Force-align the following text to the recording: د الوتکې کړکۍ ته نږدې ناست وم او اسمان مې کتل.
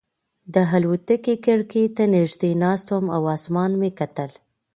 د 0.53 0.55
الوتکې 0.73 1.35
کړکۍ 1.45 1.85
ته 1.95 2.03
نږدې 2.15 2.51
ناست 2.63 2.87
وم 2.91 3.05
او 3.15 3.21
اسمان 3.35 3.71
مې 3.79 3.89
کتل. 3.99 4.31